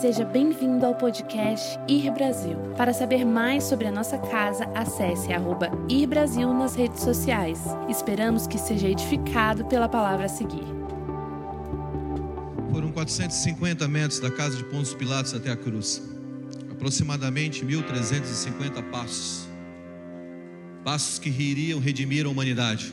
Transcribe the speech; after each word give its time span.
Seja 0.00 0.26
bem-vindo 0.26 0.84
ao 0.84 0.94
podcast 0.94 1.78
Ir 1.88 2.10
Brasil. 2.12 2.54
Para 2.76 2.92
saber 2.92 3.24
mais 3.24 3.64
sobre 3.64 3.86
a 3.86 3.90
nossa 3.90 4.18
casa, 4.18 4.66
acesse 4.74 5.32
arroba 5.32 5.70
Ir 5.88 6.06
Brasil 6.06 6.52
nas 6.52 6.74
redes 6.74 7.00
sociais. 7.00 7.58
Esperamos 7.88 8.46
que 8.46 8.58
seja 8.58 8.90
edificado 8.90 9.64
pela 9.64 9.88
palavra 9.88 10.26
a 10.26 10.28
seguir. 10.28 10.66
Foram 12.70 12.92
450 12.92 13.88
metros 13.88 14.20
da 14.20 14.30
casa 14.30 14.58
de 14.58 14.64
Pontos 14.64 14.92
Pilatos 14.92 15.32
até 15.32 15.50
a 15.50 15.56
cruz. 15.56 16.02
Aproximadamente 16.70 17.64
1.350 17.64 18.90
passos. 18.90 19.48
Passos 20.84 21.18
que 21.18 21.30
iriam 21.30 21.80
redimir 21.80 22.26
a 22.26 22.28
humanidade. 22.28 22.92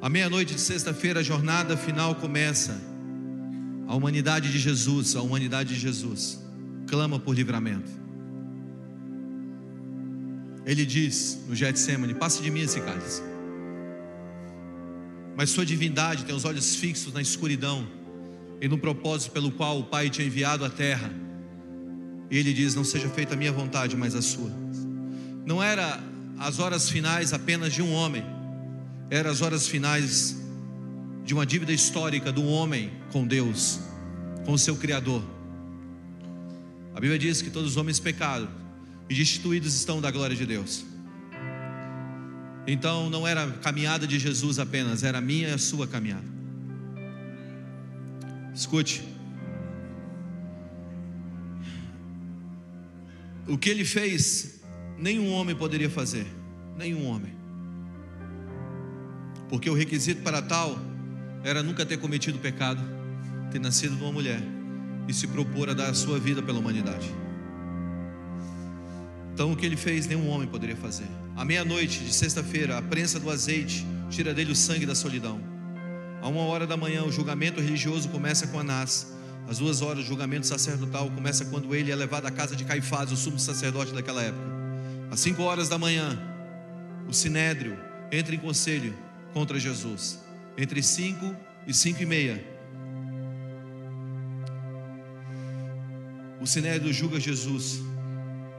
À 0.00 0.08
meia-noite 0.08 0.54
de 0.54 0.60
sexta-feira, 0.62 1.20
a 1.20 1.22
jornada 1.22 1.76
final 1.76 2.14
começa. 2.14 2.97
A 3.88 3.96
humanidade 3.96 4.52
de 4.52 4.58
Jesus, 4.58 5.16
a 5.16 5.22
humanidade 5.22 5.74
de 5.74 5.80
Jesus, 5.80 6.38
clama 6.86 7.18
por 7.18 7.34
livramento. 7.34 7.90
Ele 10.66 10.84
diz 10.84 11.40
no 11.48 11.56
Getsemane: 11.56 12.12
Passe 12.12 12.42
de 12.42 12.50
mim 12.50 12.60
esse 12.60 12.78
cálice. 12.82 13.22
Mas 15.34 15.48
sua 15.48 15.64
divindade 15.64 16.26
tem 16.26 16.34
os 16.34 16.44
olhos 16.44 16.76
fixos 16.76 17.14
na 17.14 17.22
escuridão 17.22 17.88
e 18.60 18.68
no 18.68 18.76
propósito 18.76 19.32
pelo 19.32 19.50
qual 19.52 19.78
o 19.78 19.84
Pai 19.84 20.10
tinha 20.10 20.26
enviado 20.26 20.66
à 20.66 20.68
terra. 20.68 21.10
E 22.30 22.36
ele 22.36 22.52
diz: 22.52 22.74
Não 22.74 22.84
seja 22.84 23.08
feita 23.08 23.32
a 23.32 23.36
minha 23.38 23.52
vontade, 23.52 23.96
mas 23.96 24.14
a 24.14 24.20
sua. 24.20 24.52
Não 25.46 25.62
era 25.62 25.98
as 26.38 26.58
horas 26.58 26.90
finais 26.90 27.32
apenas 27.32 27.72
de 27.72 27.80
um 27.80 27.90
homem, 27.94 28.22
eram 29.08 29.30
as 29.30 29.40
horas 29.40 29.66
finais 29.66 30.36
de 31.28 31.34
uma 31.34 31.44
dívida 31.44 31.74
histórica 31.74 32.32
do 32.32 32.42
homem 32.42 32.90
com 33.12 33.26
Deus, 33.26 33.80
com 34.46 34.52
o 34.52 34.58
seu 34.58 34.74
Criador. 34.74 35.22
A 36.94 37.00
Bíblia 37.00 37.18
diz 37.18 37.42
que 37.42 37.50
todos 37.50 37.72
os 37.72 37.76
homens 37.76 38.00
pecaram 38.00 38.48
e 39.10 39.14
destituídos 39.14 39.74
estão 39.74 40.00
da 40.00 40.10
glória 40.10 40.34
de 40.34 40.46
Deus. 40.46 40.86
Então 42.66 43.10
não 43.10 43.28
era 43.28 43.44
a 43.44 43.52
caminhada 43.52 44.06
de 44.06 44.18
Jesus 44.18 44.58
apenas, 44.58 45.02
era 45.02 45.18
a 45.18 45.20
minha 45.20 45.50
e 45.50 45.52
a 45.52 45.58
sua 45.58 45.86
caminhada. 45.86 46.24
Escute. 48.54 49.02
O 53.46 53.58
que 53.58 53.68
ele 53.68 53.84
fez, 53.84 54.62
nenhum 54.96 55.30
homem 55.32 55.54
poderia 55.54 55.90
fazer, 55.90 56.26
nenhum 56.78 57.04
homem. 57.04 57.34
Porque 59.50 59.68
o 59.68 59.74
requisito 59.74 60.22
para 60.22 60.40
tal 60.40 60.87
era 61.44 61.62
nunca 61.62 61.86
ter 61.86 61.98
cometido 61.98 62.38
pecado, 62.38 62.82
ter 63.50 63.58
nascido 63.58 63.96
de 63.96 64.02
uma 64.02 64.12
mulher 64.12 64.40
e 65.06 65.14
se 65.14 65.26
propor 65.26 65.70
a 65.70 65.74
dar 65.74 65.90
a 65.90 65.94
sua 65.94 66.18
vida 66.18 66.42
pela 66.42 66.58
humanidade. 66.58 67.10
Então 69.32 69.52
o 69.52 69.56
que 69.56 69.64
ele 69.64 69.76
fez, 69.76 70.06
nenhum 70.06 70.28
homem 70.28 70.48
poderia 70.48 70.76
fazer. 70.76 71.06
À 71.36 71.44
meia-noite 71.44 72.00
de 72.00 72.12
sexta-feira, 72.12 72.76
a 72.76 72.82
prensa 72.82 73.20
do 73.20 73.30
azeite 73.30 73.86
tira 74.10 74.34
dele 74.34 74.52
o 74.52 74.56
sangue 74.56 74.84
da 74.84 74.94
solidão. 74.94 75.40
A 76.20 76.28
uma 76.28 76.40
hora 76.42 76.66
da 76.66 76.76
manhã, 76.76 77.04
o 77.04 77.12
julgamento 77.12 77.60
religioso 77.60 78.08
começa 78.08 78.48
com 78.48 78.58
Anás. 78.58 79.14
Às 79.48 79.58
duas 79.58 79.80
horas, 79.80 80.04
o 80.04 80.06
julgamento 80.06 80.46
sacerdotal 80.46 81.08
começa 81.10 81.44
quando 81.44 81.74
ele 81.74 81.92
é 81.92 81.94
levado 81.94 82.26
à 82.26 82.30
casa 82.30 82.56
de 82.56 82.64
Caifás, 82.64 83.12
o 83.12 83.16
sumo 83.16 83.38
sacerdote 83.38 83.94
daquela 83.94 84.22
época. 84.22 84.44
Às 85.10 85.20
cinco 85.20 85.42
horas 85.42 85.68
da 85.68 85.78
manhã, 85.78 86.18
o 87.08 87.14
sinédrio 87.14 87.78
entra 88.10 88.34
em 88.34 88.38
conselho 88.38 88.94
contra 89.32 89.58
Jesus. 89.58 90.18
Entre 90.60 90.82
cinco 90.82 91.36
e 91.68 91.72
cinco 91.72 92.02
e 92.02 92.06
meia, 92.06 92.44
o 96.40 96.46
sinédrio 96.48 96.92
julga 96.92 97.20
Jesus 97.20 97.80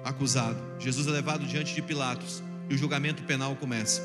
acusado. 0.06 0.58
Jesus 0.80 1.08
é 1.08 1.12
levado 1.12 1.46
diante 1.46 1.76
de 1.76 1.82
Pilatos 1.82 2.42
e 2.70 2.74
o 2.74 2.78
julgamento 2.78 3.24
penal 3.24 3.54
começa. 3.58 4.02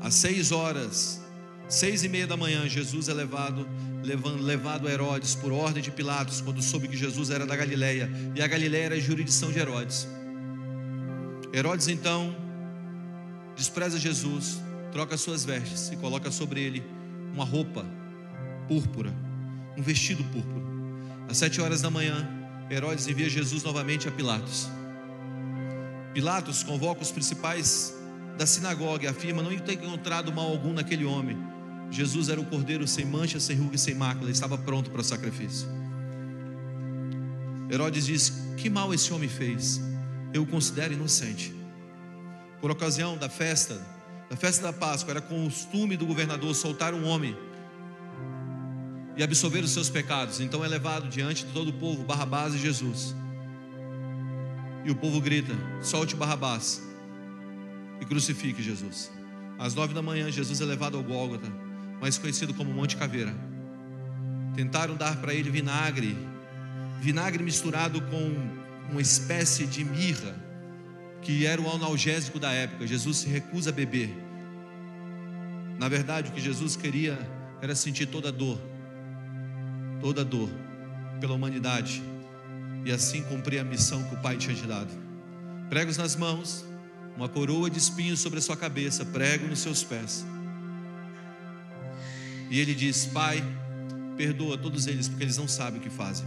Às 0.00 0.14
seis 0.14 0.52
horas, 0.52 1.20
seis 1.68 2.02
e 2.02 2.08
meia 2.08 2.26
da 2.26 2.36
manhã, 2.36 2.66
Jesus 2.66 3.10
é 3.10 3.12
levado, 3.12 3.68
levado, 4.02 4.36
levado 4.38 4.88
a 4.88 4.90
Herodes 4.90 5.34
por 5.34 5.52
ordem 5.52 5.82
de 5.82 5.90
Pilatos, 5.90 6.40
quando 6.40 6.62
soube 6.62 6.88
que 6.88 6.96
Jesus 6.96 7.28
era 7.28 7.44
da 7.44 7.54
Galileia 7.54 8.10
e 8.34 8.40
a 8.40 8.46
Galileia 8.46 8.84
era 8.84 8.94
a 8.94 8.98
jurisdição 8.98 9.52
de 9.52 9.58
Herodes. 9.58 10.08
Herodes 11.52 11.88
então 11.88 12.34
despreza 13.54 13.98
Jesus, 13.98 14.60
troca 14.96 15.18
suas 15.18 15.44
vestes 15.44 15.90
e 15.92 15.96
coloca 15.96 16.30
sobre 16.30 16.58
ele 16.58 16.82
uma 17.34 17.44
roupa 17.44 17.84
púrpura, 18.66 19.12
um 19.76 19.82
vestido 19.82 20.24
púrpura. 20.24 20.64
Às 21.28 21.36
sete 21.36 21.60
horas 21.60 21.82
da 21.82 21.90
manhã, 21.90 22.26
Herodes 22.70 23.06
envia 23.06 23.28
Jesus 23.28 23.62
novamente 23.62 24.08
a 24.08 24.10
Pilatos. 24.10 24.70
Pilatos 26.14 26.62
convoca 26.62 27.02
os 27.02 27.12
principais 27.12 27.94
da 28.38 28.46
sinagoga 28.46 29.04
e 29.04 29.06
afirma 29.06 29.42
não 29.42 29.54
ter 29.58 29.74
encontrado 29.74 30.32
mal 30.32 30.48
algum 30.48 30.72
naquele 30.72 31.04
homem. 31.04 31.36
Jesus 31.90 32.30
era 32.30 32.40
o 32.40 32.46
cordeiro 32.46 32.88
sem 32.88 33.04
mancha, 33.04 33.38
sem 33.38 33.54
ruga 33.54 33.76
e 33.76 33.78
sem 33.78 33.94
mácula, 33.94 34.30
estava 34.30 34.56
pronto 34.56 34.90
para 34.90 35.02
o 35.02 35.04
sacrifício. 35.04 35.68
Herodes 37.70 38.06
diz: 38.06 38.32
Que 38.56 38.70
mal 38.70 38.94
esse 38.94 39.12
homem 39.12 39.28
fez? 39.28 39.78
Eu 40.32 40.44
o 40.44 40.46
considero 40.46 40.94
inocente. 40.94 41.54
Por 42.62 42.70
ocasião 42.70 43.18
da 43.18 43.28
festa, 43.28 43.94
da 44.28 44.36
festa 44.36 44.62
da 44.62 44.72
Páscoa, 44.72 45.12
era 45.12 45.20
costume 45.20 45.96
do 45.96 46.06
governador 46.06 46.54
soltar 46.54 46.92
um 46.94 47.06
homem 47.06 47.36
e 49.16 49.22
absolver 49.22 49.62
os 49.64 49.70
seus 49.70 49.88
pecados. 49.88 50.40
Então 50.40 50.64
é 50.64 50.68
levado 50.68 51.08
diante 51.08 51.44
de 51.44 51.52
todo 51.52 51.68
o 51.68 51.72
povo 51.72 52.04
Barrabás 52.04 52.54
e 52.54 52.58
Jesus. 52.58 53.14
E 54.84 54.90
o 54.90 54.94
povo 54.94 55.20
grita: 55.20 55.54
solte 55.80 56.14
Barrabás 56.14 56.82
e 58.00 58.04
crucifique 58.04 58.62
Jesus. 58.62 59.10
Às 59.58 59.74
nove 59.74 59.94
da 59.94 60.02
manhã, 60.02 60.30
Jesus 60.30 60.60
é 60.60 60.64
levado 60.64 60.96
ao 60.96 61.02
Gólgota, 61.02 61.50
mais 62.00 62.18
conhecido 62.18 62.52
como 62.52 62.72
Monte 62.72 62.96
Caveira. 62.96 63.34
Tentaram 64.54 64.96
dar 64.96 65.16
para 65.16 65.32
ele 65.32 65.50
vinagre, 65.50 66.16
vinagre 67.00 67.42
misturado 67.42 68.00
com 68.02 68.34
uma 68.90 69.00
espécie 69.00 69.66
de 69.66 69.84
mirra, 69.84 70.36
que 71.26 71.44
era 71.44 71.60
o 71.60 71.68
analgésico 71.68 72.38
da 72.38 72.52
época. 72.52 72.86
Jesus 72.86 73.16
se 73.16 73.28
recusa 73.28 73.70
a 73.70 73.72
beber. 73.72 74.16
Na 75.76 75.88
verdade, 75.88 76.30
o 76.30 76.32
que 76.32 76.40
Jesus 76.40 76.76
queria 76.76 77.18
era 77.60 77.74
sentir 77.74 78.06
toda 78.06 78.28
a 78.28 78.30
dor, 78.30 78.60
toda 80.00 80.20
a 80.20 80.24
dor 80.24 80.48
pela 81.18 81.34
humanidade 81.34 82.00
e 82.84 82.92
assim 82.92 83.24
cumprir 83.24 83.58
a 83.58 83.64
missão 83.64 84.04
que 84.04 84.14
o 84.14 84.18
Pai 84.18 84.36
tinha 84.36 84.54
te 84.54 84.64
dado. 84.68 84.92
Pregos 85.68 85.96
nas 85.96 86.14
mãos, 86.14 86.64
uma 87.16 87.28
coroa 87.28 87.68
de 87.68 87.78
espinhos 87.78 88.20
sobre 88.20 88.38
a 88.38 88.42
sua 88.42 88.56
cabeça, 88.56 89.04
prego 89.04 89.48
nos 89.48 89.58
seus 89.58 89.82
pés. 89.82 90.24
E 92.48 92.60
ele 92.60 92.72
diz: 92.72 93.04
Pai, 93.06 93.42
perdoa 94.16 94.56
todos 94.56 94.86
eles, 94.86 95.08
porque 95.08 95.24
eles 95.24 95.36
não 95.36 95.48
sabem 95.48 95.80
o 95.80 95.82
que 95.82 95.90
fazem. 95.90 96.24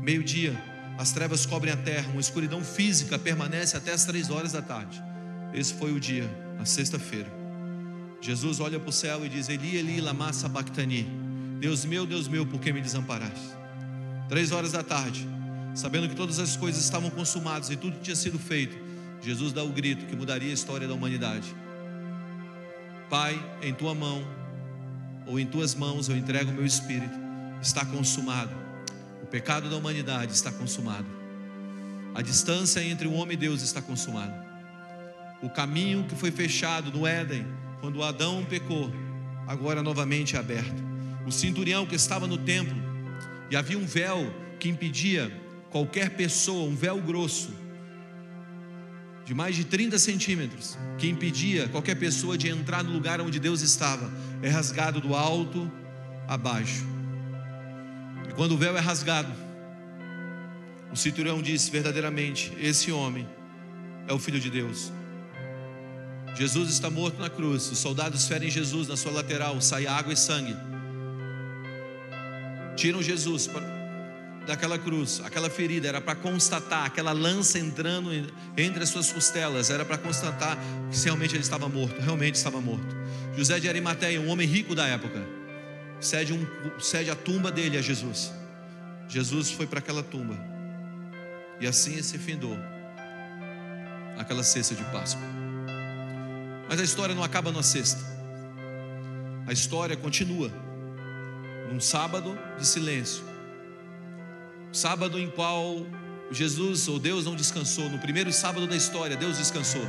Meio-dia, 0.00 0.58
as 0.98 1.12
trevas 1.12 1.46
cobrem 1.46 1.72
a 1.72 1.76
terra, 1.76 2.10
uma 2.10 2.20
escuridão 2.20 2.62
física 2.64 3.16
permanece 3.16 3.76
até 3.76 3.92
as 3.92 4.04
três 4.04 4.30
horas 4.30 4.50
da 4.50 4.60
tarde. 4.60 5.00
Esse 5.54 5.72
foi 5.74 5.92
o 5.92 6.00
dia, 6.00 6.28
na 6.58 6.64
sexta-feira. 6.64 7.32
Jesus 8.20 8.58
olha 8.58 8.80
para 8.80 8.88
o 8.90 8.92
céu 8.92 9.24
e 9.24 9.28
diz: 9.28 9.48
Eli, 9.48 9.76
Eli, 9.76 10.00
lama 10.00 10.32
sabachthani. 10.32 11.08
Deus 11.60 11.84
meu, 11.84 12.04
Deus 12.04 12.26
meu, 12.26 12.44
por 12.44 12.60
que 12.60 12.72
me 12.72 12.80
desamparaste? 12.80 13.56
Três 14.28 14.50
horas 14.50 14.72
da 14.72 14.82
tarde, 14.82 15.26
sabendo 15.72 16.08
que 16.08 16.16
todas 16.16 16.40
as 16.40 16.56
coisas 16.56 16.82
estavam 16.82 17.10
consumadas 17.10 17.70
e 17.70 17.76
tudo 17.76 18.00
tinha 18.00 18.16
sido 18.16 18.38
feito, 18.38 18.76
Jesus 19.22 19.52
dá 19.52 19.62
o 19.62 19.68
grito 19.68 20.06
que 20.06 20.16
mudaria 20.16 20.50
a 20.50 20.54
história 20.54 20.86
da 20.86 20.94
humanidade. 20.94 21.54
Pai, 23.08 23.40
em 23.62 23.72
tua 23.72 23.94
mão, 23.94 24.22
ou 25.26 25.38
em 25.38 25.46
tuas 25.46 25.74
mãos 25.74 26.08
eu 26.08 26.16
entrego 26.16 26.50
o 26.50 26.54
meu 26.54 26.66
espírito, 26.66 27.18
está 27.62 27.84
consumado. 27.84 28.67
Pecado 29.30 29.68
da 29.68 29.76
humanidade 29.76 30.32
está 30.32 30.50
consumado. 30.50 31.06
A 32.14 32.22
distância 32.22 32.82
entre 32.82 33.06
o 33.06 33.12
homem 33.12 33.34
e 33.34 33.36
Deus 33.36 33.62
está 33.62 33.82
consumada. 33.82 34.46
O 35.42 35.50
caminho 35.50 36.04
que 36.04 36.16
foi 36.16 36.30
fechado 36.30 36.90
no 36.90 37.06
Éden, 37.06 37.46
quando 37.80 38.02
Adão 38.02 38.44
pecou, 38.48 38.90
agora 39.46 39.82
novamente 39.82 40.34
é 40.34 40.38
aberto. 40.38 40.82
O 41.26 41.30
cinturão 41.30 41.86
que 41.86 41.94
estava 41.94 42.26
no 42.26 42.38
templo, 42.38 42.76
e 43.50 43.56
havia 43.56 43.78
um 43.78 43.84
véu 43.84 44.34
que 44.58 44.68
impedia 44.68 45.30
qualquer 45.70 46.10
pessoa, 46.10 46.68
um 46.68 46.74
véu 46.74 47.00
grosso, 47.00 47.50
de 49.26 49.34
mais 49.34 49.54
de 49.54 49.64
30 49.64 49.98
centímetros, 49.98 50.78
que 50.96 51.06
impedia 51.06 51.68
qualquer 51.68 51.96
pessoa 51.96 52.38
de 52.38 52.48
entrar 52.48 52.82
no 52.82 52.90
lugar 52.90 53.20
onde 53.20 53.38
Deus 53.38 53.60
estava, 53.60 54.10
é 54.40 54.48
rasgado 54.48 55.02
do 55.02 55.14
alto 55.14 55.70
a 56.26 56.36
baixo. 56.38 56.97
E 58.26 58.32
quando 58.32 58.52
o 58.52 58.56
véu 58.56 58.76
é 58.76 58.80
rasgado, 58.80 59.30
o 60.90 60.96
cinturão 60.96 61.42
diz 61.42 61.68
verdadeiramente: 61.68 62.52
esse 62.58 62.90
homem 62.90 63.28
é 64.06 64.12
o 64.12 64.18
Filho 64.18 64.40
de 64.40 64.50
Deus. 64.50 64.90
Jesus 66.34 66.70
está 66.70 66.88
morto 66.88 67.20
na 67.20 67.28
cruz, 67.28 67.70
os 67.70 67.78
soldados 67.78 68.26
ferem 68.26 68.50
Jesus 68.50 68.88
na 68.88 68.96
sua 68.96 69.12
lateral, 69.12 69.60
sai 69.60 69.86
água 69.86 70.12
e 70.12 70.16
sangue. 70.16 70.56
Tiram 72.76 73.02
Jesus 73.02 73.50
daquela 74.46 74.78
cruz, 74.78 75.20
aquela 75.24 75.50
ferida, 75.50 75.88
era 75.88 76.00
para 76.00 76.14
constatar, 76.14 76.86
aquela 76.86 77.12
lança 77.12 77.58
entrando 77.58 78.10
entre 78.56 78.82
as 78.82 78.88
suas 78.88 79.12
costelas, 79.12 79.68
era 79.68 79.84
para 79.84 79.98
constatar 79.98 80.56
que 80.90 81.04
realmente 81.04 81.34
ele 81.34 81.42
estava 81.42 81.68
morto, 81.68 82.00
realmente 82.00 82.36
estava 82.36 82.60
morto. 82.60 82.96
José 83.36 83.60
de 83.60 83.68
Arimateia, 83.68 84.20
um 84.20 84.28
homem 84.28 84.46
rico 84.46 84.74
da 84.74 84.86
época, 84.86 85.26
cede, 86.00 86.32
um, 86.32 86.80
cede 86.80 87.10
a 87.10 87.16
tumba 87.16 87.50
dele 87.50 87.78
a 87.78 87.82
Jesus. 87.82 88.32
Jesus 89.08 89.50
foi 89.50 89.66
para 89.66 89.78
aquela 89.78 90.02
tumba, 90.02 90.38
e 91.60 91.66
assim 91.66 92.00
se 92.02 92.18
findou 92.18 92.56
aquela 94.18 94.42
cesta 94.42 94.74
de 94.74 94.84
Páscoa. 94.84 95.22
Mas 96.68 96.80
a 96.80 96.84
história 96.84 97.14
não 97.14 97.22
acaba 97.22 97.50
na 97.50 97.62
sexta, 97.62 98.00
a 99.46 99.52
história 99.52 99.96
continua 99.96 100.50
num 101.70 101.80
sábado 101.80 102.38
de 102.58 102.66
silêncio 102.66 103.28
Sábado 104.72 105.18
em 105.18 105.30
qual 105.30 105.86
Jesus 106.30 106.88
ou 106.88 106.98
Deus 106.98 107.24
não 107.24 107.34
descansou. 107.34 107.88
No 107.88 107.98
primeiro 107.98 108.32
sábado 108.32 108.66
da 108.66 108.76
história, 108.76 109.16
Deus 109.16 109.38
descansou. 109.38 109.82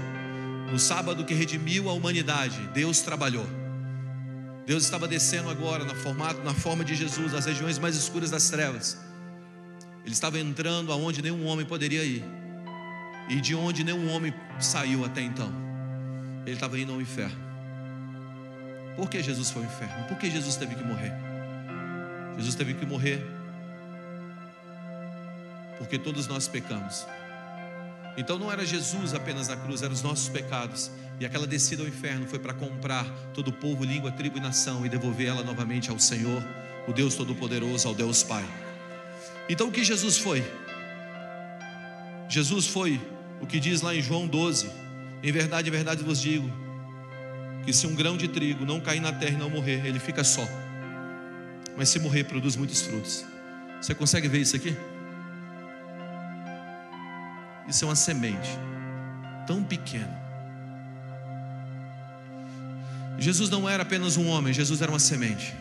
No 0.72 0.80
sábado 0.80 1.26
que 1.26 1.34
redimiu 1.34 1.90
a 1.90 1.94
humanidade, 1.94 2.58
Deus 2.74 3.02
trabalhou. 3.02 3.46
Deus 4.70 4.84
estava 4.84 5.08
descendo 5.08 5.50
agora 5.50 5.84
na, 5.84 5.96
formato, 5.96 6.44
na 6.44 6.54
forma 6.54 6.86
de 6.86 6.94
Jesus, 6.94 7.34
nas 7.34 7.48
regiões 7.48 7.80
mais 7.80 7.96
escuras 7.96 8.30
das 8.30 8.52
trevas. 8.52 9.00
Ele 10.06 10.14
estava 10.14 10.38
entrando 10.38 10.92
aonde 10.92 11.24
nenhum 11.24 11.44
homem 11.48 11.66
poderia 11.66 12.04
ir. 12.04 12.24
E 13.28 13.42
de 13.42 13.56
onde 13.56 13.84
nenhum 13.84 14.08
homem 14.12 14.32
saiu 14.60 15.04
até 15.04 15.22
então. 15.22 15.52
Ele 16.46 16.54
estava 16.54 16.80
indo 16.80 16.94
ao 16.94 17.02
inferno. 17.02 17.36
Por 18.96 19.10
que 19.10 19.24
Jesus 19.24 19.50
foi 19.50 19.64
ao 19.64 19.72
inferno? 19.72 20.06
Por 20.08 20.20
que 20.20 20.30
Jesus 20.30 20.56
teve 20.56 20.76
que 20.76 20.84
morrer? 20.84 21.14
Jesus 22.38 22.54
teve 22.54 22.76
que 22.76 22.86
morrer 22.86 23.26
porque 25.80 25.98
todos 25.98 26.28
nós 26.28 26.48
pecamos. 26.48 27.08
Então 28.16 28.38
não 28.38 28.52
era 28.52 28.64
Jesus 28.64 29.16
apenas 29.16 29.48
na 29.48 29.58
cruz, 29.58 29.82
eram 29.82 29.96
os 29.96 30.04
nossos 30.04 30.30
pecados. 30.30 30.92
E 31.20 31.26
aquela 31.26 31.46
descida 31.46 31.84
ao 31.84 31.88
inferno 31.88 32.26
foi 32.28 32.40
para 32.40 32.54
comprar 32.54 33.06
todo 33.34 33.50
o 33.50 33.54
povo, 33.54 33.84
língua, 33.84 34.12
tribo 34.12 34.38
e 34.38 34.42
nação 34.42 34.86
e 34.86 34.90
devolver 34.90 35.28
ela 35.28 35.44
novamente 35.44 35.90
ao 35.90 36.00
Senhor, 36.00 36.42
o 36.88 36.94
Deus 36.94 37.16
Todo-Poderoso, 37.16 37.88
ao 37.88 37.94
Deus 37.94 38.24
Pai. 38.24 38.46
Então 39.50 39.68
o 39.68 39.72
que 39.72 39.84
Jesus 39.84 40.18
foi? 40.18 40.46
Jesus 42.30 42.68
foi 42.68 43.02
o 43.42 43.46
que 43.46 43.60
diz 43.60 43.82
lá 43.82 43.94
em 43.94 44.02
João 44.02 44.28
12: 44.28 44.70
Em 45.22 45.32
verdade, 45.32 45.68
em 45.68 45.72
verdade 45.72 46.04
vos 46.04 46.22
digo, 46.22 46.50
que 47.66 47.74
se 47.74 47.86
um 47.86 47.96
grão 47.96 48.16
de 48.16 48.28
trigo 48.30 48.66
não 48.66 48.80
cair 48.80 49.02
na 49.02 49.12
terra 49.12 49.34
e 49.34 49.38
não 49.38 49.50
morrer, 49.50 49.86
ele 49.86 50.00
fica 50.00 50.24
só. 50.24 50.48
Mas 51.76 51.90
se 51.90 52.00
morrer, 52.00 52.24
produz 52.24 52.56
muitos 52.56 52.82
frutos. 52.82 53.26
Você 53.82 53.94
consegue 53.94 54.28
ver 54.28 54.40
isso 54.40 54.56
aqui? 54.56 54.76
Isso 57.68 57.84
é 57.84 57.88
uma 57.88 57.96
semente 57.96 58.50
tão 59.46 59.64
pequena. 59.64 60.29
Jesus 63.20 63.50
não 63.50 63.70
era 63.70 63.84
apenas 63.84 64.16
um 64.18 64.28
homem, 64.28 64.54
Jesus 64.54 64.82
era 64.82 64.92
uma 64.92 65.00
semente. 65.00 65.54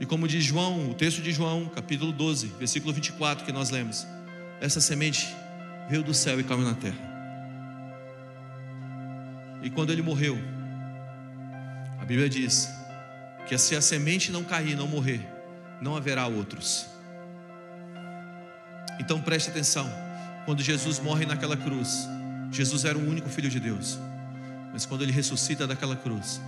E 0.00 0.04
como 0.04 0.26
diz 0.28 0.44
João, 0.44 0.90
o 0.90 0.94
texto 0.94 1.22
de 1.22 1.32
João, 1.32 1.66
capítulo 1.66 2.12
12, 2.12 2.48
versículo 2.58 2.92
24, 2.92 3.44
que 3.44 3.52
nós 3.52 3.70
lemos, 3.70 4.06
essa 4.60 4.80
semente 4.80 5.34
veio 5.88 6.02
do 6.02 6.12
céu 6.12 6.38
e 6.40 6.44
caiu 6.44 6.62
na 6.62 6.74
terra. 6.74 7.16
E 9.62 9.70
quando 9.70 9.92
ele 9.92 10.02
morreu, 10.02 10.36
a 11.98 12.04
Bíblia 12.04 12.28
diz 12.28 12.68
que 13.46 13.56
se 13.56 13.74
a 13.74 13.80
semente 13.80 14.30
não 14.30 14.44
cair, 14.44 14.76
não 14.76 14.86
morrer, 14.86 15.20
não 15.80 15.96
haverá 15.96 16.26
outros. 16.26 16.86
Então 18.98 19.20
preste 19.20 19.50
atenção. 19.50 19.88
Quando 20.44 20.62
Jesus 20.62 20.98
morre 21.00 21.24
naquela 21.24 21.56
cruz, 21.56 22.06
Jesus 22.50 22.84
era 22.84 22.96
o 22.96 23.08
único 23.08 23.28
filho 23.28 23.48
de 23.48 23.58
Deus. 23.58 23.98
Mas 24.76 24.84
quando 24.84 25.00
ele 25.00 25.10
ressuscita 25.10 25.66
daquela 25.66 25.96
cruz, 25.96 26.38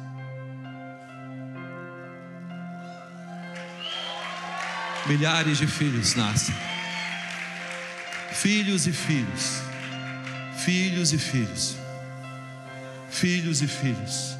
milhares 5.07 5.57
de 5.57 5.67
filhos 5.67 6.15
nascem. 6.15 6.55
Filhos 8.31 8.87
e 8.87 8.93
filhos. 8.93 9.63
Filhos 10.59 11.15
e 11.15 11.19
filhos. 11.19 11.77
Filhos 13.09 13.63
e 13.63 13.67
filhos. 13.67 14.37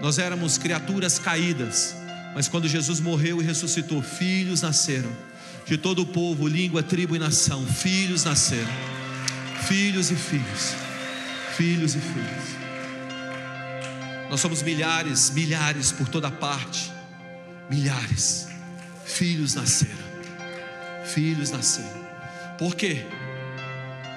Nós 0.00 0.18
éramos 0.18 0.56
criaturas 0.56 1.18
caídas, 1.18 1.94
mas 2.34 2.48
quando 2.48 2.66
Jesus 2.66 3.00
morreu 3.00 3.42
e 3.42 3.44
ressuscitou, 3.44 4.00
filhos 4.00 4.62
nasceram 4.62 5.14
de 5.66 5.76
todo 5.76 6.00
o 6.00 6.06
povo, 6.06 6.48
língua, 6.48 6.82
tribo 6.82 7.14
e 7.14 7.18
nação. 7.18 7.66
Filhos 7.66 8.24
nasceram. 8.24 8.72
Filhos 9.68 10.10
e 10.10 10.16
filhos. 10.16 10.74
Filhos 11.54 11.94
e 11.96 12.00
filhos. 12.00 12.63
Nós 14.34 14.40
somos 14.40 14.64
milhares, 14.64 15.30
milhares 15.30 15.92
por 15.92 16.08
toda 16.08 16.28
parte. 16.28 16.92
Milhares. 17.70 18.48
Filhos 19.04 19.54
nasceram. 19.54 20.04
Filhos 21.04 21.52
nasceram. 21.52 22.04
Por 22.58 22.74
quê? 22.74 23.06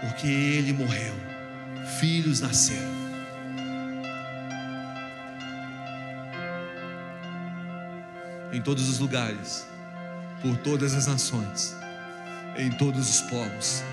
Porque 0.01 0.25
ele 0.25 0.73
morreu. 0.73 1.13
Filhos 1.99 2.41
nasceram. 2.41 2.91
Em 8.51 8.59
todos 8.59 8.89
os 8.89 8.97
lugares 8.97 9.67
por 10.41 10.57
todas 10.57 10.95
as 10.95 11.05
nações, 11.05 11.75
em 12.57 12.71
todos 12.71 13.07
os 13.07 13.21
povos, 13.29 13.83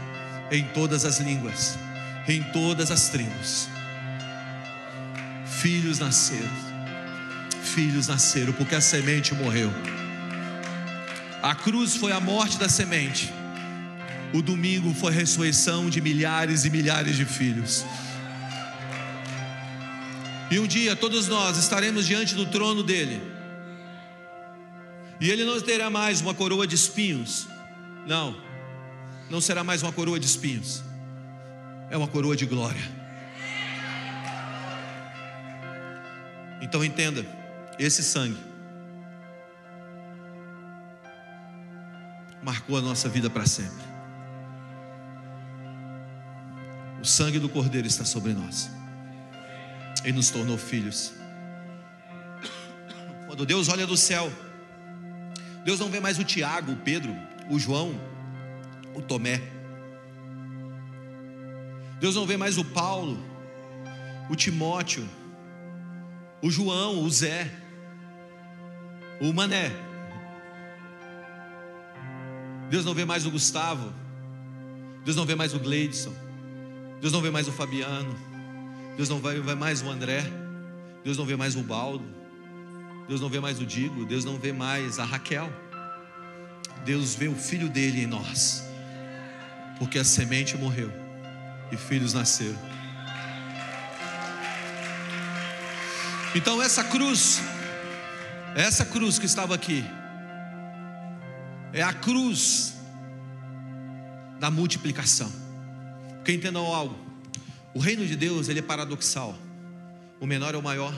em 0.51 0.65
todas 0.69 1.05
as 1.05 1.21
línguas, 1.21 1.77
em 2.27 2.43
todas 2.45 2.91
as 2.91 3.11
tribos. 3.11 3.74
Filhos 5.65 5.99
nasceram, 5.99 6.51
filhos 7.63 8.07
nasceram, 8.07 8.53
porque 8.53 8.75
a 8.75 8.83
semente 8.83 9.33
morreu. 9.35 9.73
A 11.43 11.55
cruz 11.55 11.97
foi 11.97 12.13
a 12.13 12.21
morte 12.21 12.59
da 12.59 12.69
semente. 12.69 13.33
O 14.35 14.43
domingo 14.43 14.93
foi 14.93 15.11
a 15.11 15.15
ressurreição 15.17 15.89
de 15.89 16.03
milhares 16.03 16.67
e 16.67 16.71
milhares 16.71 17.17
de 17.17 17.25
filhos. 17.25 17.83
E 20.51 20.59
um 20.59 20.67
dia 20.67 20.95
todos 20.95 21.29
nós 21.29 21.57
estaremos 21.57 22.07
diante 22.07 22.35
do 22.35 22.45
trono 22.45 22.83
dele 22.83 23.19
e 25.19 25.31
ele 25.31 25.47
não 25.47 25.59
terá 25.63 25.89
mais 25.89 26.21
uma 26.21 26.35
coroa 26.35 26.67
de 26.67 26.75
espinhos. 26.75 27.49
Não, 28.07 28.37
não 29.31 29.41
será 29.41 29.65
mais 29.65 29.83
uma 29.83 29.93
coroa 29.93 30.21
de 30.21 30.27
espinhos. 30.27 30.85
É 31.89 31.97
uma 31.97 32.07
coroa 32.07 32.37
de 32.37 32.45
glória. 32.45 33.04
Então 36.65 36.83
entenda: 36.83 37.27
esse 37.79 38.03
sangue 38.03 38.39
marcou 42.43 42.79
a 42.79 42.81
nossa 42.81 43.07
vida 43.07 43.29
para 43.29 43.45
sempre. 43.45 43.85
O 47.03 47.05
sangue 47.05 47.39
do 47.39 47.51
Cordeiro 47.51 47.87
está 47.87 48.03
sobre 48.03 48.33
nós. 48.33 48.71
Ele 50.05 50.15
nos 50.15 50.31
tornou 50.31 50.57
filhos. 50.57 51.13
Quando 53.27 53.45
Deus 53.45 53.69
olha 53.69 53.87
do 53.87 53.97
céu, 53.97 54.33
Deus 55.67 55.79
não 55.79 55.91
vê 55.91 56.01
mais 56.01 56.19
o 56.19 56.25
Tiago, 56.25 56.73
o 56.73 56.77
Pedro, 56.77 57.15
o 57.51 57.59
João, 57.59 57.95
o 58.95 59.03
Tomé. 59.03 59.43
Deus 62.01 62.15
não 62.15 62.25
vê 62.25 62.39
mais 62.39 62.57
o 62.57 62.65
Paulo, 62.65 63.23
o 64.31 64.35
Timóteo, 64.35 65.07
o 66.45 66.51
João, 66.51 67.03
o 67.03 67.11
Zé, 67.11 67.51
o 69.19 69.33
Mané. 69.33 69.73
Deus 72.69 72.85
não 72.85 72.93
vê 72.93 73.07
mais 73.07 73.25
o 73.25 73.31
Gustavo. 73.31 73.91
Deus 75.07 75.17
não 75.17 75.25
vê 75.25 75.35
mais 75.35 75.55
o 75.55 75.59
Gleidson. 75.59 76.15
Deus 77.01 77.15
não 77.15 77.23
vê 77.23 77.31
mais 77.31 77.49
o 77.49 77.53
Fabiano. 77.53 78.15
Deus 78.95 79.09
não 79.09 79.21
vê 79.21 79.55
mais 79.55 79.81
o 79.81 79.89
André. 79.89 80.23
Deus 81.03 81.17
não 81.17 81.25
vê 81.25 81.35
mais 81.35 81.57
o 81.57 81.63
Baldo. 81.63 82.05
Deus 83.09 83.23
não 83.23 83.31
vê 83.31 83.41
mais 83.41 83.59
o 83.59 83.65
Digo, 83.65 84.05
Deus 84.05 84.27
não 84.27 84.37
vê 84.37 84.53
mais 84.53 84.99
a 84.99 85.05
Raquel. 85.05 85.51
Deus 86.85 87.15
vê 87.15 87.27
o 87.27 87.35
filho 87.35 87.71
dele 87.71 88.03
em 88.03 88.07
nós. 88.07 88.63
Porque 89.79 89.99
a 89.99 90.05
semente 90.05 90.59
morreu 90.59 90.93
e 91.73 91.77
filhos 91.79 92.13
nasceram. 92.13 92.84
Então 96.35 96.61
essa 96.63 96.83
cruz, 96.83 97.41
essa 98.57 98.85
cruz 98.85 99.19
que 99.19 99.27
estava 99.27 99.55
aqui, 99.55 99.85
é 101.73 101.83
a 101.83 101.93
cruz 101.93 102.75
da 104.41 104.51
multiplicação. 104.51 105.33
Porque 106.17 106.33
entendam 106.33 106.67
algo, 106.67 106.97
o 107.75 107.79
reino 107.79 108.07
de 108.07 108.17
Deus 108.17 108.49
ele 108.49 108.59
é 108.59 108.63
paradoxal. 108.63 109.37
O 110.21 110.27
menor 110.27 110.55
é 110.55 110.59
o 110.59 110.63
maior, 110.63 110.95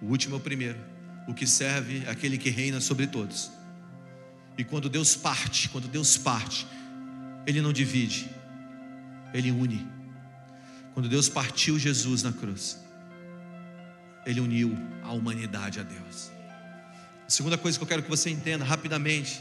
o 0.00 0.06
último 0.06 0.34
é 0.34 0.38
o 0.38 0.40
primeiro 0.40 0.90
o 1.30 1.34
que 1.34 1.46
serve 1.46 2.02
aquele 2.08 2.36
que 2.36 2.50
reina 2.50 2.80
sobre 2.80 3.06
todos. 3.06 3.50
E 4.58 4.64
quando 4.64 4.88
Deus 4.88 5.14
parte, 5.14 5.68
quando 5.68 5.86
Deus 5.86 6.16
parte, 6.16 6.66
Ele 7.46 7.60
não 7.60 7.72
divide, 7.72 8.28
Ele 9.32 9.52
une. 9.52 9.86
Quando 10.92 11.08
Deus 11.08 11.28
partiu 11.28 11.78
Jesus 11.78 12.24
na 12.24 12.32
cruz, 12.32 12.78
Ele 14.26 14.40
uniu 14.40 14.76
a 15.02 15.12
humanidade 15.12 15.80
a 15.80 15.82
Deus. 15.82 16.30
A 17.26 17.30
segunda 17.30 17.56
coisa 17.56 17.78
que 17.78 17.84
eu 17.84 17.88
quero 17.88 18.02
que 18.02 18.10
você 18.10 18.28
entenda 18.30 18.64
rapidamente 18.64 19.40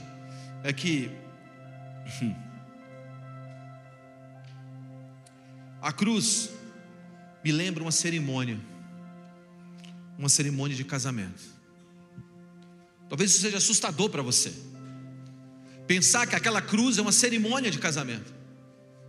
é 0.64 0.72
que 0.72 1.12
a 5.82 5.92
cruz 5.92 6.50
me 7.44 7.52
lembra 7.52 7.84
uma 7.84 7.92
cerimônia, 7.92 8.60
uma 10.18 10.30
cerimônia 10.30 10.76
de 10.76 10.84
casamento. 10.84 11.42
Talvez 13.08 13.32
isso 13.32 13.42
seja 13.42 13.58
assustador 13.58 14.10
para 14.10 14.22
você. 14.22 14.54
Pensar 15.88 16.28
que 16.28 16.36
aquela 16.36 16.62
cruz 16.62 17.00
é 17.00 17.02
uma 17.02 17.12
cerimônia 17.12 17.72
de 17.72 17.80
casamento. 17.80 18.32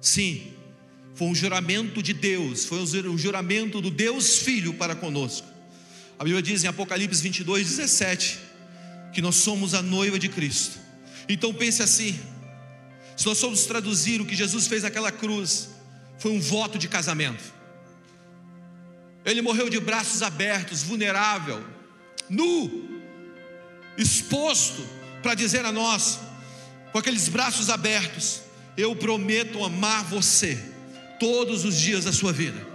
Sim, 0.01 0.55
foi 1.15 1.29
um 1.29 1.35
juramento 1.35 2.03
de 2.03 2.15
Deus, 2.15 2.65
foi 2.65 2.79
um 2.81 3.19
juramento 3.19 3.83
do 3.83 3.91
Deus 3.91 4.39
Filho 4.39 4.73
para 4.73 4.95
conosco. 4.95 5.50
A 6.21 6.25
Bíblia 6.25 6.43
diz 6.43 6.63
em 6.63 6.67
Apocalipse 6.67 7.23
22, 7.23 7.67
17, 7.67 8.39
que 9.11 9.23
nós 9.23 9.37
somos 9.37 9.73
a 9.73 9.81
noiva 9.81 10.19
de 10.19 10.29
Cristo. 10.29 10.79
Então 11.27 11.55
pense 11.55 11.83
assim: 11.83 12.21
se 13.17 13.25
nós 13.25 13.41
formos 13.41 13.65
traduzir 13.65 14.21
o 14.21 14.27
que 14.27 14.37
Jesus 14.37 14.67
fez 14.67 14.83
naquela 14.83 15.11
cruz, 15.11 15.71
foi 16.19 16.31
um 16.31 16.39
voto 16.39 16.77
de 16.77 16.89
casamento. 16.89 17.43
Ele 19.25 19.41
morreu 19.41 19.71
de 19.71 19.81
braços 19.81 20.21
abertos, 20.21 20.83
vulnerável, 20.83 21.65
nu, 22.29 23.01
exposto, 23.97 24.87
para 25.23 25.35
dizer 25.35 25.65
a 25.65 25.73
nós, 25.73 26.21
com 26.93 26.99
aqueles 26.99 27.29
braços 27.29 27.71
abertos: 27.71 28.43
Eu 28.77 28.95
prometo 28.95 29.65
amar 29.65 30.05
você 30.05 30.63
todos 31.19 31.65
os 31.65 31.79
dias 31.79 32.05
da 32.05 32.13
sua 32.13 32.31
vida. 32.31 32.70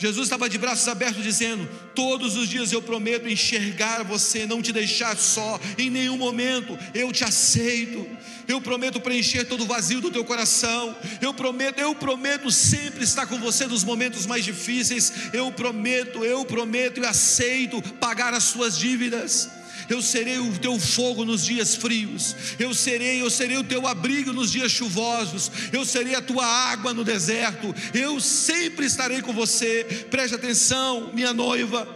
Jesus 0.00 0.28
estava 0.28 0.48
de 0.48 0.56
braços 0.56 0.88
abertos 0.88 1.22
dizendo: 1.22 1.68
Todos 1.94 2.34
os 2.34 2.48
dias 2.48 2.72
eu 2.72 2.80
prometo 2.80 3.28
enxergar 3.28 4.02
você, 4.02 4.46
não 4.46 4.62
te 4.62 4.72
deixar 4.72 5.14
só, 5.14 5.60
em 5.76 5.90
nenhum 5.90 6.16
momento 6.16 6.76
eu 6.94 7.12
te 7.12 7.22
aceito. 7.22 8.06
Eu 8.48 8.62
prometo 8.62 8.98
preencher 8.98 9.44
todo 9.44 9.62
o 9.62 9.66
vazio 9.66 10.00
do 10.00 10.10
teu 10.10 10.24
coração. 10.24 10.96
Eu 11.20 11.34
prometo, 11.34 11.78
eu 11.78 11.94
prometo 11.94 12.50
sempre 12.50 13.04
estar 13.04 13.26
com 13.26 13.38
você 13.38 13.66
nos 13.66 13.84
momentos 13.84 14.24
mais 14.24 14.42
difíceis. 14.42 15.12
Eu 15.34 15.52
prometo, 15.52 16.24
eu 16.24 16.46
prometo 16.46 17.00
e 17.00 17.06
aceito 17.06 17.82
pagar 18.00 18.32
as 18.32 18.44
suas 18.44 18.78
dívidas 18.78 19.59
eu 19.90 20.00
serei 20.00 20.38
o 20.38 20.56
teu 20.56 20.78
fogo 20.78 21.24
nos 21.24 21.44
dias 21.44 21.74
frios, 21.74 22.36
eu 22.60 22.72
serei, 22.72 23.20
eu 23.20 23.28
serei 23.28 23.56
o 23.58 23.64
teu 23.64 23.86
abrigo 23.88 24.32
nos 24.32 24.52
dias 24.52 24.70
chuvosos, 24.70 25.50
eu 25.72 25.84
serei 25.84 26.14
a 26.14 26.22
tua 26.22 26.46
água 26.46 26.94
no 26.94 27.04
deserto, 27.04 27.74
eu 27.92 28.20
sempre 28.20 28.86
estarei 28.86 29.20
com 29.20 29.32
você. 29.32 30.06
Preste 30.08 30.34
atenção, 30.34 31.10
minha 31.12 31.34
noiva. 31.34 31.88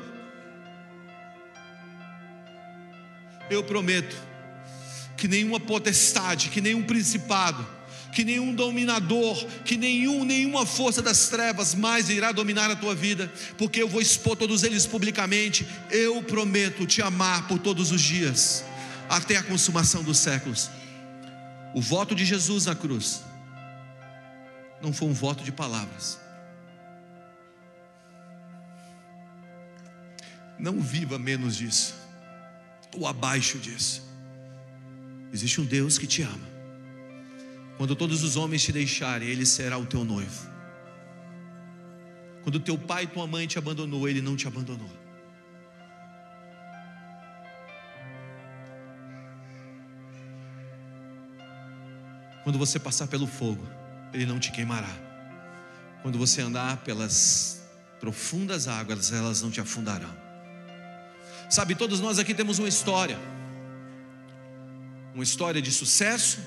Eu 3.49 3.63
prometo 3.63 4.17
que 5.17 5.29
nenhuma 5.29 5.61
potestade, 5.61 6.49
que 6.49 6.61
nenhum 6.61 6.83
principado, 6.83 7.65
que 8.15 8.25
nenhum 8.25 8.55
dominador, 8.55 9.45
que 9.65 9.77
nenhum, 9.77 10.25
nenhuma 10.25 10.65
força 10.65 11.03
das 11.03 11.29
trevas 11.29 11.75
mais 11.75 12.09
irá 12.09 12.31
dominar 12.31 12.71
a 12.71 12.77
tua 12.77 12.95
vida, 12.95 13.31
porque 13.59 13.83
eu 13.83 13.89
vou 13.89 14.01
expor 14.01 14.37
todos 14.37 14.63
eles 14.63 14.87
publicamente. 14.87 15.67
Eu 15.91 16.23
prometo 16.23 16.87
te 16.87 17.03
amar 17.03 17.49
por 17.49 17.59
todos 17.59 17.91
os 17.91 18.01
dias, 18.01 18.65
até 19.09 19.37
a 19.37 19.43
consumação 19.43 20.03
dos 20.03 20.19
séculos. 20.19 20.71
O 21.75 21.81
voto 21.81 22.15
de 22.15 22.25
Jesus 22.25 22.67
na 22.67 22.75
cruz 22.77 23.21
não 24.81 24.93
foi 24.93 25.09
um 25.09 25.13
voto 25.13 25.43
de 25.43 25.51
palavras. 25.51 26.21
Não 30.57 30.81
viva 30.81 31.19
menos 31.19 31.57
disso, 31.57 31.95
ou 32.97 33.09
abaixo 33.09 33.59
disso. 33.59 34.03
Existe 35.33 35.61
um 35.61 35.65
Deus 35.65 35.99
que 35.99 36.07
te 36.07 36.23
ama. 36.23 36.54
Quando 37.77 37.97
todos 37.97 38.23
os 38.23 38.37
homens 38.37 38.63
te 38.63 38.73
deixarem, 38.73 39.29
ele 39.29 39.45
será 39.45 39.77
o 39.77 39.87
teu 39.87 40.05
noivo. 40.05 40.49
Quando 42.43 42.61
teu 42.61 42.77
pai 42.77 43.05
e 43.05 43.07
tua 43.07 43.27
mãe 43.27 43.47
te 43.47 43.59
abandonou, 43.59 44.09
ele 44.09 44.21
não 44.21 44.37
te 44.37 44.47
abandonou. 44.47 44.91
Quando 52.45 52.59
você 52.59 52.79
passar 52.79 53.07
pelo 53.07 53.27
fogo, 53.27 53.67
ele 54.13 54.27
não 54.27 54.39
te 54.39 54.53
queimará. 54.53 54.95
Quando 56.03 56.19
você 56.19 56.43
andar 56.43 56.77
pelas 56.79 57.63
profundas 57.99 58.69
águas, 58.69 59.11
elas 59.11 59.41
não 59.41 59.51
te 59.51 59.63
afundarão. 59.63 60.15
Sabe, 61.49 61.75
todos 61.75 62.01
nós 62.01 62.19
aqui 62.19 62.35
temos 62.35 62.59
uma 62.59 62.69
história. 62.69 63.19
Uma 65.15 65.25
história 65.25 65.63
de 65.63 65.73
sucesso, 65.73 66.41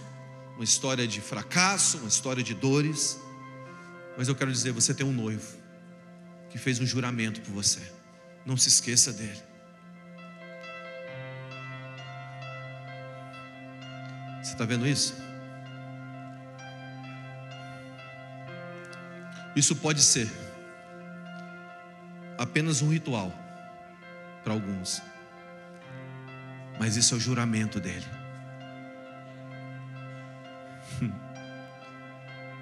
uma 0.58 0.64
história 0.64 1.08
de 1.08 1.22
fracasso, 1.22 2.00
uma 2.00 2.08
história 2.08 2.42
de 2.42 2.56
dores. 2.56 3.20
Mas 4.18 4.28
eu 4.28 4.36
quero 4.36 4.52
dizer, 4.52 4.72
você 4.72 4.92
tem 4.92 5.06
um 5.06 5.14
noivo 5.14 5.56
que 6.50 6.58
fez 6.58 6.80
um 6.80 6.86
juramento 6.86 7.40
por 7.42 7.54
você. 7.54 7.80
Não 8.44 8.58
se 8.58 8.68
esqueça 8.68 9.14
dele. 9.14 9.40
Você 14.42 14.54
está 14.54 14.66
vendo 14.66 14.88
isso? 14.88 15.14
Isso 19.56 19.76
pode 19.76 20.02
ser 20.02 20.28
apenas 22.38 22.82
um 22.82 22.90
ritual 22.90 23.32
para 24.44 24.54
alguns, 24.54 25.02
mas 26.80 26.96
isso 26.96 27.14
é 27.14 27.18
o 27.18 27.20
juramento 27.20 27.80
dele. 27.80 28.17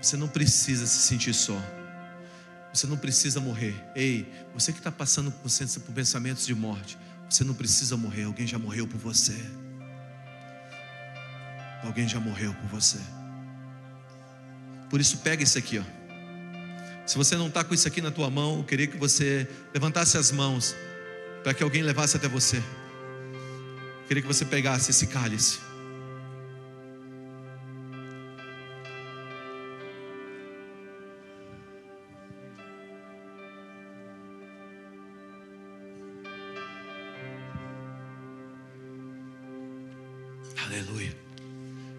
Você 0.06 0.16
não 0.16 0.28
precisa 0.28 0.86
se 0.86 1.00
sentir 1.00 1.34
só. 1.34 1.60
Você 2.72 2.86
não 2.86 2.96
precisa 2.96 3.40
morrer. 3.40 3.74
Ei, 3.96 4.32
você 4.54 4.72
que 4.72 4.78
está 4.78 4.92
passando 4.92 5.32
por 5.32 5.94
pensamentos 5.96 6.46
de 6.46 6.54
morte, 6.54 6.96
você 7.28 7.44
não 7.44 7.56
precisa 7.56 7.98
morrer. 7.98 8.26
Alguém 8.26 8.46
já 8.46 8.60
morreu 8.60 8.88
por 8.88 9.00
você. 9.00 9.36
Alguém 11.84 12.08
já 12.08 12.20
morreu 12.20 12.54
por 12.54 12.68
você. 12.68 13.00
Por 14.92 15.02
isso, 15.02 15.18
pega 15.18 15.42
isso 15.42 15.58
aqui, 15.58 15.80
ó. 15.80 15.84
Se 17.08 17.18
você 17.18 17.36
não 17.36 17.48
está 17.48 17.64
com 17.64 17.74
isso 17.74 17.88
aqui 17.88 18.00
na 18.00 18.12
tua 18.12 18.30
mão, 18.30 18.60
eu 18.60 18.64
queria 18.64 18.86
que 18.86 18.98
você 18.98 19.50
levantasse 19.74 20.20
as 20.20 20.30
mãos 20.32 20.76
para 21.42 21.52
que 21.52 21.64
alguém 21.64 21.82
levasse 21.82 22.16
até 22.16 22.28
você. 22.28 22.58
Eu 22.58 24.08
queria 24.08 24.22
que 24.22 24.28
você 24.28 24.46
pegasse 24.46 24.92
esse 24.92 25.08
cálice. 25.08 25.65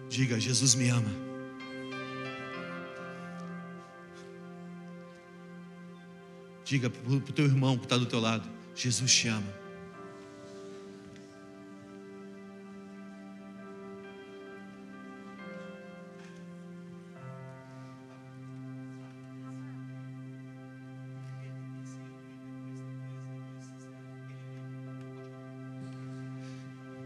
Diga: 0.09 0.39
Jesus 0.39 0.75
me 0.75 0.89
ama. 0.89 1.27
Diga 6.65 6.89
para 6.89 7.13
o 7.13 7.19
teu 7.21 7.45
irmão 7.45 7.77
que 7.77 7.85
está 7.85 7.97
do 7.97 8.05
teu 8.05 8.19
lado: 8.19 8.47
Jesus 8.75 9.13
te 9.13 9.27
ama. 9.27 9.66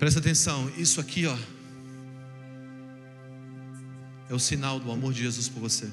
Presta 0.02 0.20
atenção, 0.20 0.68
isso 0.80 1.00
aqui, 1.00 1.28
ó, 1.28 1.38
é 4.28 4.34
o 4.34 4.40
sinal 4.40 4.80
do 4.80 4.92
amor 4.92 5.14
de 5.14 5.22
Jesus 5.22 5.48
por 5.48 5.60
você. 5.60 5.88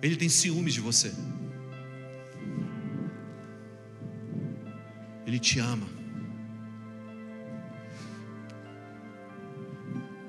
Ele 0.00 0.16
tem 0.16 0.30
ciúmes 0.30 0.72
de 0.72 0.80
você. 0.80 1.12
Ele 5.26 5.38
te 5.38 5.58
ama. 5.58 5.86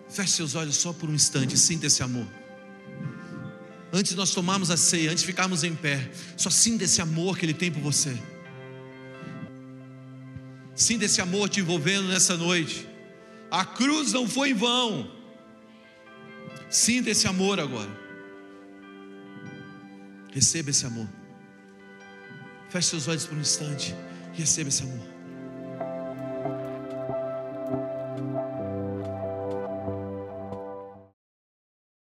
Feche 0.09 0.33
seus 0.33 0.55
olhos 0.55 0.75
só 0.75 0.91
por 0.91 1.09
um 1.09 1.15
instante, 1.15 1.57
sinta 1.57 1.85
esse 1.85 2.03
amor. 2.03 2.27
Antes 3.93 4.11
de 4.11 4.17
nós 4.17 4.31
tomarmos 4.31 4.69
a 4.69 4.75
ceia, 4.75 5.11
antes 5.11 5.21
de 5.21 5.27
ficarmos 5.27 5.63
em 5.63 5.73
pé, 5.73 6.11
só 6.35 6.49
sinta 6.49 6.83
esse 6.83 7.01
amor 7.01 7.37
que 7.37 7.45
Ele 7.45 7.53
tem 7.53 7.71
por 7.71 7.81
você. 7.81 8.35
Sinta 10.75 11.05
esse 11.05 11.22
amor 11.22 11.50
te 11.50 11.62
envolvendo 11.62 12.08
nessa 12.08 12.36
noite. 12.36 12.88
A 13.50 13.65
cruz 13.65 14.12
não 14.12 14.27
foi 14.27 14.50
em 14.50 14.53
vão. 14.53 15.10
Sinta 16.70 17.10
esse 17.10 17.27
amor 17.27 17.60
agora. 17.60 17.89
Receba 20.34 20.70
esse 20.70 20.86
amor. 20.86 21.08
Feche 22.70 22.89
seus 22.89 23.08
olhos 23.08 23.25
por 23.25 23.38
um 23.38 23.41
instante 23.41 23.96
receba 24.36 24.70
esse 24.70 24.84
amor. 24.84 25.14